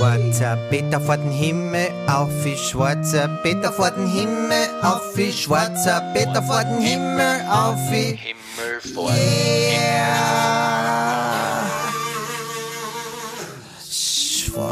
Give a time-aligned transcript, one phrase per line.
[0.00, 6.00] schwarzer Peter vor den Himmel, auf wie schwarzer Peter vor den Himmel, auf wie schwarzer
[6.14, 9.10] Peter vor den Himmel, auf wie Himmel vor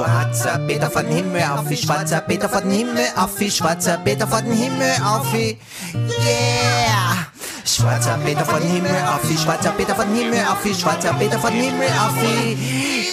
[0.06, 4.44] Schwarzer Peter von Himmel auf wie schwarzer Peter von Himmel auf wie schwarzer Peter von
[4.44, 5.58] Himmel auf wie
[5.92, 7.26] Yeah!
[7.64, 11.52] Schwarzer Peter von Himmel auf wie schwarzer Peter von Himmel auf wie schwarzer Peter von
[11.52, 13.07] Himmel auf wie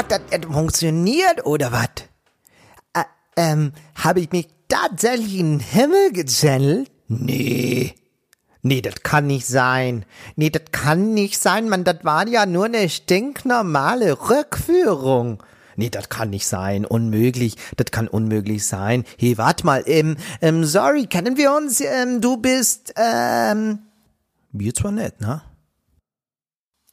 [0.00, 1.90] Hat das funktioniert oder was?
[2.96, 3.02] Ä
[3.36, 6.90] ähm, habe ich mich tatsächlich in den Himmel gechannelt?
[7.08, 7.94] Nee.
[8.62, 10.06] Nee, das kann nicht sein.
[10.36, 15.42] Nee, das kann nicht sein, man, das war ja nur eine stinknormale Rückführung.
[15.76, 16.86] Nee, das kann nicht sein.
[16.86, 17.56] Unmöglich.
[17.76, 19.04] Das kann unmöglich sein.
[19.18, 19.82] Hey, warte mal.
[19.84, 21.82] Ähm, ähm, sorry, kennen wir uns?
[21.82, 23.80] Ähm, du bist, ähm,
[24.50, 25.42] wir zwar nicht, ne?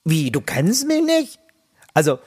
[0.04, 1.40] Wie, du kennst mich nicht?
[1.94, 2.20] Also,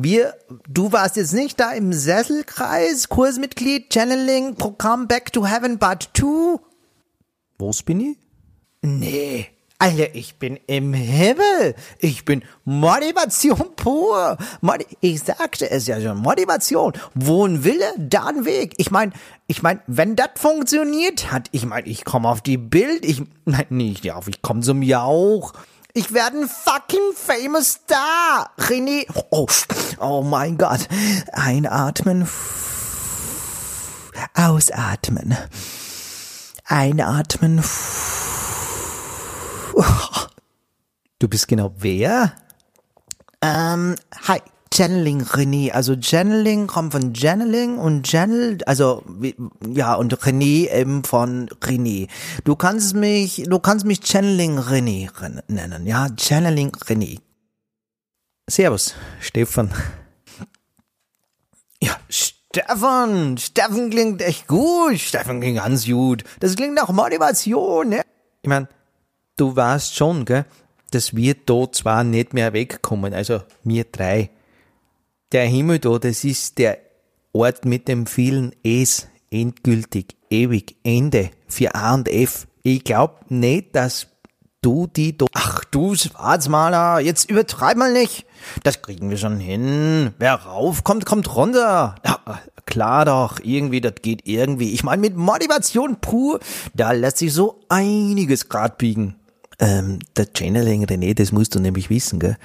[0.00, 0.34] wir,
[0.68, 6.60] du warst jetzt nicht da im Sesselkreis, Kursmitglied, Channeling, Programm Back to Heaven Part 2?
[7.58, 8.16] Wo's bin ich?
[8.80, 9.48] Nee.
[9.80, 11.74] Alter, ich bin im Himmel.
[11.98, 14.36] Ich bin Motivation pur.
[15.00, 16.92] Ich sagte es ja schon, Motivation.
[17.16, 18.74] Wo ein Wille, da ein Weg.
[18.76, 19.12] Ich mein,
[19.48, 23.66] ich mein, wenn das funktioniert hat, ich mein, ich komme auf die Bild, ich, nein,
[23.70, 25.54] nicht auf, ich komme zum Jauch.
[25.94, 28.50] Ich werde ein fucking famous Star.
[28.58, 29.46] René, oh,
[29.98, 30.88] oh mein Gott.
[31.32, 32.28] Einatmen.
[34.34, 35.36] Ausatmen.
[36.66, 37.64] Einatmen.
[41.18, 42.32] Du bist genau wer?
[43.40, 44.40] Ähm, hi.
[44.78, 49.02] Channeling René, also Channeling kommt von Channeling und Channel, also
[49.66, 52.06] ja und René eben von René.
[52.44, 57.18] Du kannst mich, du kannst mich Channeling René ren- nennen, ja Channeling René.
[58.48, 59.72] Servus, Stefan.
[61.82, 66.22] Ja, Stefan, Stefan klingt echt gut, Stefan klingt ganz gut.
[66.38, 68.02] Das klingt nach Motivation, ne?
[68.42, 68.68] Ich mein,
[69.36, 70.44] du weißt schon, gell,
[70.92, 74.30] dass wir da zwar nicht mehr wegkommen, also wir drei.
[75.32, 76.78] Der Himmel da, das ist der
[77.34, 82.46] Ort mit dem vielen Es, endgültig, ewig, Ende, für A und F.
[82.62, 84.06] Ich glaub nicht, dass
[84.62, 88.24] du die da, ach du Schwarzmaler, jetzt übertreib mal nicht.
[88.62, 90.14] Das kriegen wir schon hin.
[90.18, 91.96] Wer raufkommt, kommt runter.
[92.06, 94.72] Ja, klar doch, irgendwie, das geht irgendwie.
[94.72, 96.40] Ich meine, mit Motivation pur,
[96.72, 99.16] da lässt sich so einiges grad biegen.
[99.58, 102.38] Ähm, der Channeling René, das musst du nämlich wissen, gell?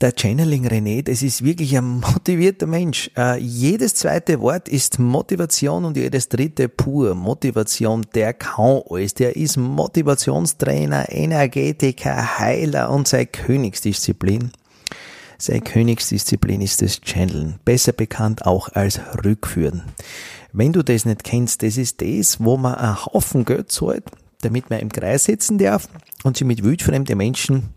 [0.00, 3.10] Der Channeling René, das ist wirklich ein motivierter Mensch.
[3.16, 8.06] Äh, jedes zweite Wort ist Motivation und jedes dritte pur Motivation.
[8.14, 9.14] Der kann alles.
[9.14, 14.52] Der ist Motivationstrainer, Energetiker, Heiler und seine Königsdisziplin.
[15.36, 19.82] Seine Königsdisziplin ist das Channeln, besser bekannt auch als Rückführen.
[20.52, 24.04] Wenn du das nicht kennst, das ist das, wo man einen Haufen Geld zahlt,
[24.42, 25.88] damit man im Kreis sitzen darf
[26.22, 27.74] und sich mit wildfremden Menschen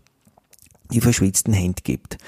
[0.92, 2.18] die verschwitzten Hände gibt.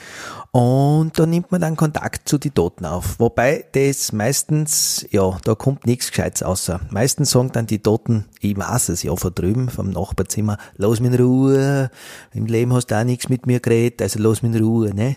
[0.51, 3.19] Und da nimmt man dann Kontakt zu die Toten auf.
[3.19, 6.81] Wobei das meistens, ja, da kommt nichts Gescheites außer.
[6.91, 11.13] Meistens sagen dann die Toten, ich weiß es ja von drüben, vom Nachbarzimmer, lass mich
[11.13, 11.91] in Ruhe,
[12.33, 15.17] im Leben hast du auch nichts mit mir geredet, also lass mich in Ruhe, ne?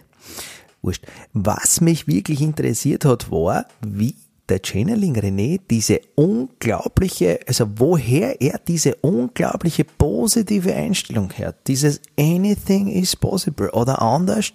[0.82, 1.06] Wurscht.
[1.34, 4.16] Was mich wirklich interessiert hat, war, wie
[4.50, 11.68] der Channeling René diese unglaubliche, also woher er diese unglaubliche positive Einstellung hat.
[11.68, 14.54] Dieses anything is possible oder anders,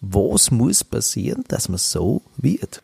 [0.00, 2.82] was muss passieren, dass man so wird?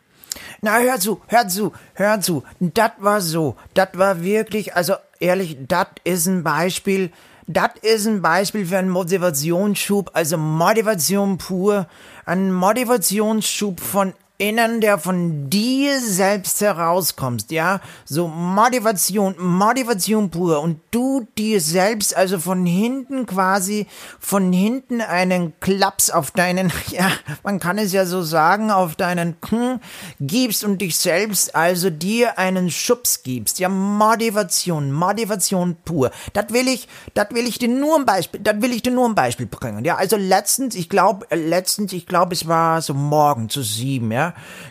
[0.61, 2.43] Na, hör zu, hör zu, hör zu.
[2.59, 3.55] Das war so.
[3.73, 7.11] Das war wirklich, also ehrlich, das ist ein Beispiel.
[7.47, 11.87] Das ist ein Beispiel für einen Motivationsschub, also Motivation pur.
[12.25, 17.79] Ein Motivationsschub von innen, der von dir selbst herauskommst, ja?
[18.03, 20.59] So Motivation, Motivation pur.
[20.61, 23.87] Und du dir selbst, also von hinten quasi,
[24.19, 27.11] von hinten einen Klaps auf deinen, ja,
[27.43, 29.79] man kann es ja so sagen, auf deinen hm,
[30.19, 33.59] gibst und dich selbst, also dir einen Schubs gibst.
[33.59, 36.11] Ja, Motivation, Motivation pur.
[36.33, 39.07] Das will ich, das will ich dir nur ein Beispiel, das will ich dir nur
[39.07, 39.85] ein Beispiel bringen.
[39.85, 44.24] Ja, also letztens, ich glaube, letztens, ich glaube, es war so morgen zu sieben, ja.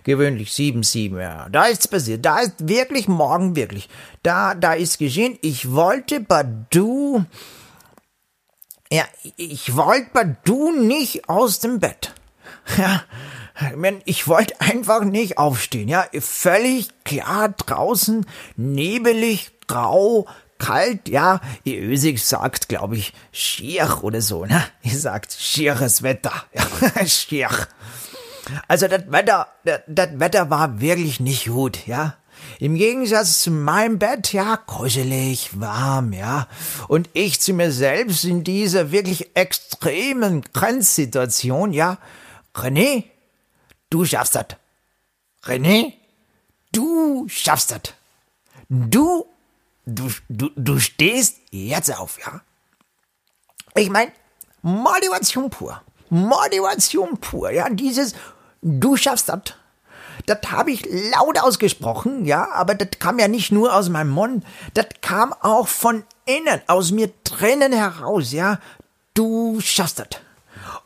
[0.05, 1.49] Gewöhnlich sieben, sieben, ja.
[1.51, 2.25] Da ist's passiert.
[2.25, 3.89] Da ist wirklich morgen wirklich.
[4.23, 5.39] Da, da ist geschehen.
[5.43, 7.25] Ich wollte Badu,
[8.91, 9.05] ja,
[9.37, 12.12] ich wollte Badu nicht aus dem Bett.
[12.79, 13.03] Ja,
[14.05, 16.07] Ich wollte einfach nicht aufstehen, ja.
[16.19, 18.27] Völlig klar draußen,
[18.57, 20.27] nebelig, grau,
[20.59, 21.41] kalt, ja.
[21.65, 24.65] Ihr Ösig sagt, glaube ich, schier oder so, ne?
[24.83, 27.50] Ihr sagt schieres Wetter, ja, schier.
[28.69, 32.17] Also das Wetter, das, Wetter war wirklich nicht gut, ja.
[32.58, 36.46] Im Gegensatz zu meinem Bett, ja, kuschelig, warm, ja.
[36.88, 41.99] Und ich zu mir selbst in dieser wirklich extremen Grenzsituation, ja.
[42.55, 43.05] René,
[43.91, 44.47] du schaffst das.
[45.44, 45.93] René,
[46.73, 47.94] du schaffst das.
[48.69, 49.26] Du,
[49.87, 52.40] du, du, du stehst jetzt auf, ja.
[53.76, 54.12] Ich mein,
[54.62, 55.82] Motivation pur.
[56.11, 57.69] Motivation pur, ja.
[57.69, 58.14] Dieses,
[58.64, 59.43] du schaffst das.
[60.26, 64.44] Das habe ich laut ausgesprochen, ja, aber das kam ja nicht nur aus meinem Mund,
[64.72, 68.58] das kam auch von innen, aus mir drinnen heraus, ja.
[69.12, 70.08] Du schaffst das.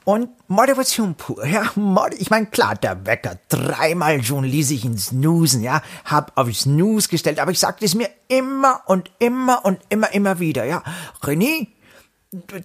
[0.04, 1.70] Und Motivation pur, ja.
[2.16, 5.82] Ich meine, klar, der Wecker, dreimal schon ließ ich ihn snoosen, ja.
[6.04, 10.40] Hab auf Snooze gestellt, aber ich sagte es mir immer und immer und immer, immer
[10.40, 10.82] wieder, ja.
[11.22, 11.68] René,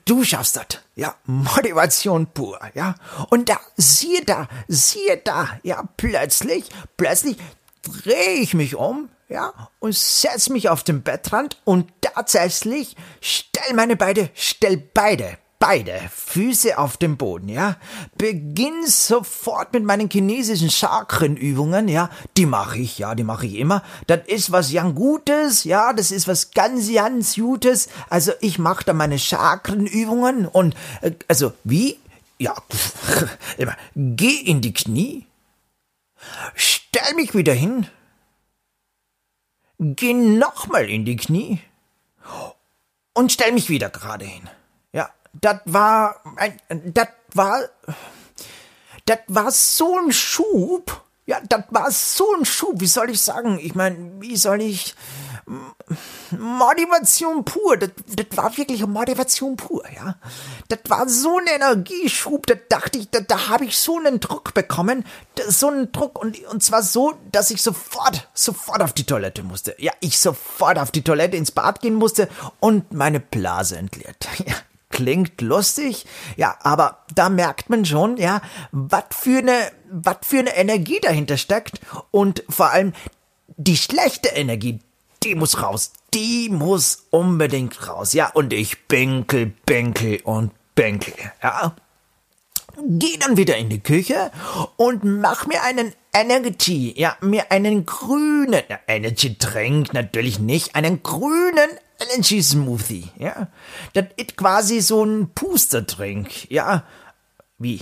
[0.06, 2.96] du schaffst das, ja, Motivation pur, ja.
[3.30, 6.66] Und da, siehe da, siehe da, ja, plötzlich,
[6.98, 7.38] plötzlich
[7.82, 13.96] drehe ich mich um, ja, und setz mich auf den Bettrand und tatsächlich stell meine
[13.96, 17.78] beide, stell beide, beide Füße auf den Boden, ja.
[18.18, 22.10] Beginn sofort mit meinen chinesischen Chakrenübungen, ja.
[22.36, 23.82] Die mache ich, ja, die mache ich immer.
[24.08, 27.88] Das ist was ganz Gutes, ja, das ist was ganz, ganz Gutes.
[28.10, 31.98] Also ich mache da meine Chakrenübungen und, äh, also wie?
[32.40, 32.56] Ja,
[33.58, 33.78] immer.
[33.96, 35.26] Geh in die Knie.
[36.56, 37.88] Stell mich wieder hin.
[39.80, 41.62] Geh nochmal in die Knie.
[43.14, 44.50] Und stell mich wieder gerade hin
[45.34, 46.22] das war
[46.70, 47.62] das war,
[49.06, 51.02] das war so ein Schub.
[51.26, 52.82] Ja, das war so ein Schub.
[52.82, 53.58] Wie soll ich sagen?
[53.62, 54.94] Ich meine, wie soll ich,
[56.32, 57.78] Motivation pur.
[57.78, 60.16] Das, das war wirklich Motivation pur, ja.
[60.70, 64.54] Das war so ein Energieschub, da dachte ich, da, da habe ich so einen Druck
[64.54, 65.06] bekommen,
[65.48, 69.76] so einen Druck und, und zwar so, dass ich sofort, sofort auf die Toilette musste.
[69.78, 74.28] Ja, ich sofort auf die Toilette ins Bad gehen musste und meine Blase entleert.
[74.46, 74.56] Ja,
[74.94, 76.06] klingt lustig,
[76.38, 78.42] ja, aber da merkt man schon, ja,
[78.72, 81.82] was für eine, was für eine Energie dahinter steckt.
[82.12, 82.94] Und vor allem
[83.58, 84.80] die schlechte Energie,
[85.24, 91.76] die muss raus, die muss unbedingt raus, ja, und ich bänkel, bänkel und bänkel, ja.
[92.86, 94.32] Geh dann wieder in die Küche
[94.78, 101.70] und mach mir einen Energy, ja, mir einen grünen Energy Drink natürlich nicht, einen grünen
[102.00, 103.48] Energy Smoothie, ja.
[103.94, 106.84] Das ist quasi so ein Puster-Drink, ja.
[107.58, 107.82] Wie?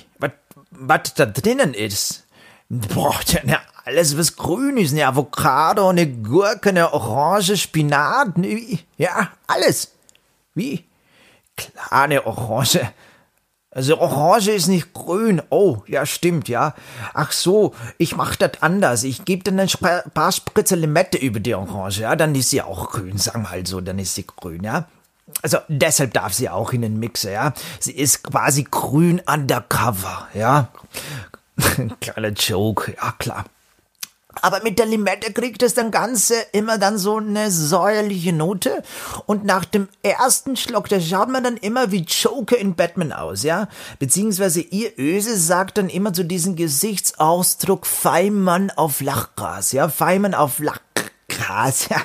[0.69, 2.25] Was da drinnen ist?
[2.69, 9.31] Boah, ne, alles was grün ist, eine Avocado, eine Gurke, eine Orange, Spinat, ne, ja,
[9.47, 9.91] alles.
[10.53, 10.85] Wie?
[11.57, 12.79] Klar, eine Orange.
[13.73, 15.41] Also Orange ist nicht grün.
[15.49, 16.75] Oh, ja, stimmt, ja.
[17.13, 19.03] Ach so, ich mach das anders.
[19.03, 22.91] Ich gebe dann ein paar Spritzer Limette über die Orange, ja, dann ist sie auch
[22.91, 24.87] grün, sagen halt so, dann ist sie grün, ja.
[25.41, 27.53] Also deshalb darf sie auch in den Mixer, ja.
[27.79, 30.67] Sie ist quasi grün undercover, ja.
[32.01, 33.45] Kleiner Joke, ja klar.
[34.41, 38.83] Aber mit der Limette kriegt das dann Ganze immer dann so eine säuerliche Note.
[39.27, 43.43] Und nach dem ersten Schluck, da schaut man dann immer wie Joker in Batman aus,
[43.43, 43.67] ja?
[43.99, 49.89] Beziehungsweise ihr Öse sagt dann immer zu diesem Gesichtsausdruck Feimann auf Lachgras, ja?
[49.89, 52.01] Feimann auf Lachgras, ja?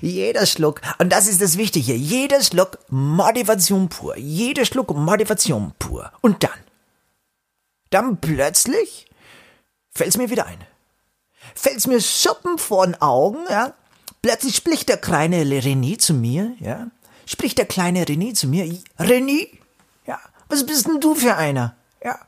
[0.00, 4.16] Jeder Schluck, und das ist das Wichtige, jeder Schluck Motivation pur.
[4.16, 6.10] Jeder Schluck Motivation pur.
[6.20, 6.50] Und dann,
[7.90, 9.06] dann plötzlich
[9.92, 10.58] fällt's mir wieder ein
[11.54, 13.74] fällt's mir Schuppen vor den Augen, ja.
[14.22, 16.88] Plötzlich spricht der kleine René zu mir, ja.
[17.26, 18.64] Spricht der kleine René zu mir,
[18.98, 19.48] René,
[20.06, 20.18] ja,
[20.48, 21.76] was bist denn du für einer?
[22.02, 22.18] Ja,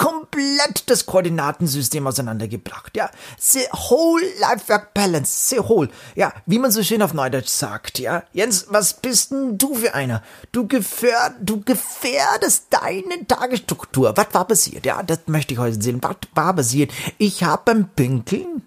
[0.00, 3.10] komplett das Koordinatensystem auseinandergebracht, ja.
[3.38, 8.22] The whole Life-Work Balance, the whole, ja, wie man so schön auf Neudeutsch sagt, ja.
[8.32, 10.22] Jens, was bist denn du für einer?
[10.52, 14.16] Du gefährd, du gefährdest deine Tagesstruktur.
[14.16, 14.86] Was war passiert?
[14.86, 16.02] Ja, das möchte ich heute sehen.
[16.02, 16.92] Was war passiert?
[17.18, 18.62] Ich habe beim Pinkeln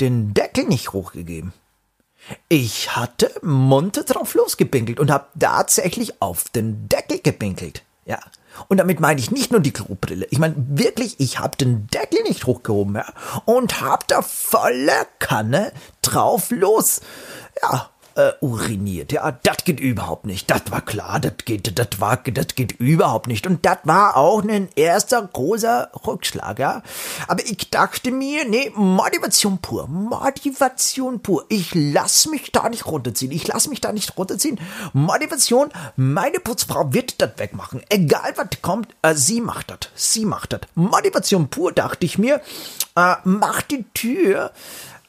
[0.00, 1.52] den Deckel nicht hochgegeben.
[2.48, 7.82] Ich hatte munter drauf losgepinkelt und habe tatsächlich auf den Deckel gepinkelt.
[8.08, 8.18] Ja.
[8.68, 10.26] Und damit meine ich nicht nur die Klobrille.
[10.30, 13.04] Ich meine wirklich, ich habe den Deckel nicht hochgehoben, ja.
[13.44, 17.02] Und hab da volle Kanne drauf los.
[17.62, 17.90] Ja.
[18.18, 19.12] Äh, uriniert.
[19.12, 20.50] Ja, das geht überhaupt nicht.
[20.50, 23.46] Das war klar, das geht, das war, das geht überhaupt nicht.
[23.46, 26.82] Und das war auch ein erster großer Rückschlag, ja.
[27.28, 31.44] Aber ich dachte mir, nee, Motivation pur, Motivation pur.
[31.48, 33.30] Ich lass mich da nicht runterziehen.
[33.30, 34.58] Ich lass mich da nicht runterziehen.
[34.92, 37.82] Motivation, meine Putzfrau wird das wegmachen.
[37.88, 39.78] Egal was kommt, äh, sie macht das.
[39.94, 40.62] Sie macht das.
[40.74, 42.40] Motivation pur, dachte ich mir.
[42.96, 44.50] Äh, mach die Tür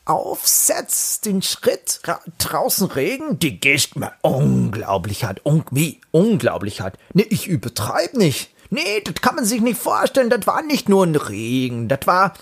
[0.09, 2.01] aufsetzt, den Schritt
[2.39, 5.45] draußen Regen, die geht mir unglaublich hart.
[5.45, 6.01] Un wie?
[6.11, 6.97] Unglaublich hart.
[7.13, 8.49] Nee, ich übertreibe nicht.
[8.71, 10.31] Nee, das kann man sich nicht vorstellen.
[10.31, 11.87] Das war nicht nur ein Regen.
[11.87, 12.33] Das war,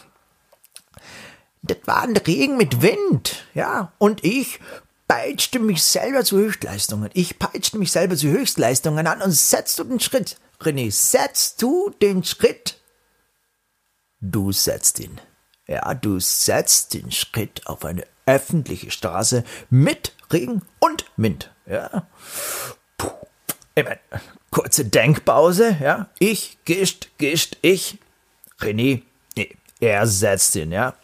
[1.61, 3.45] das war ein Regen mit Wind.
[3.53, 4.59] Ja, und ich
[5.09, 7.09] peitschte mich selber zu Höchstleistungen.
[7.13, 10.37] Ich peitschte mich selber zu Höchstleistungen an und setzt du den Schritt.
[10.61, 12.79] René, setzt du den Schritt.
[14.21, 15.19] Du setzt ihn.
[15.67, 21.51] Ja, du setzt den Schritt auf eine öffentliche Straße mit Regen und Wind.
[21.65, 22.07] Ja.
[22.97, 23.11] Puh.
[23.75, 23.85] Ich
[24.49, 26.09] kurze Denkpause, ja.
[26.19, 27.99] Ich, Gischt, Gischt, ich.
[28.59, 29.03] René,
[29.35, 30.95] nee, er setzt ihn, ja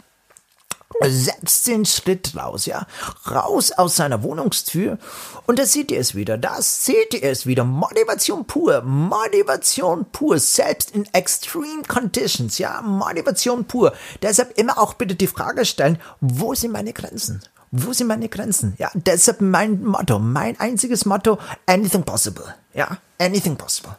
[1.02, 2.88] setzt den Schritt raus, ja,
[3.30, 4.98] raus aus seiner Wohnungstür
[5.46, 10.40] und da seht ihr es wieder, da seht ihr es wieder, Motivation pur, Motivation pur,
[10.40, 13.94] selbst in extreme conditions, ja, Motivation pur.
[14.22, 17.42] Deshalb immer auch bitte die Frage stellen, wo sind meine Grenzen?
[17.72, 18.76] Wo sind meine Grenzen?
[18.78, 23.98] Ja, deshalb mein Motto, mein einziges Motto, anything possible, ja, anything possible.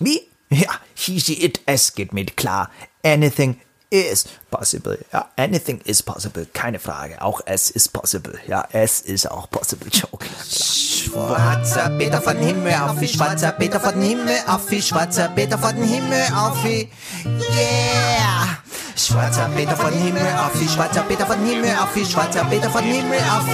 [0.00, 0.20] Wie?
[0.50, 2.70] Ja, he, she, it, es geht mit klar.
[3.02, 3.60] Anything
[3.94, 4.98] is possible.
[5.12, 6.46] Ja, anything is possible.
[6.52, 7.22] Keine Frage.
[7.22, 8.38] Auch es ist possible.
[8.46, 9.88] Ja, es ist auch possible.
[9.92, 10.26] Joke.
[10.48, 16.64] Schwarzer Peter von Himmel auf schwarzer Peter von Himmel auf schwarzer Peter von Himmel auf
[16.64, 18.58] yeah.
[18.96, 23.46] Schwarzer Peter von Himmel auf schwarzer Peter von Himmel auf schwarzer Peter von Himmel auf